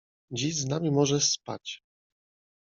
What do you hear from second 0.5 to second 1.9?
z nami możesz spać.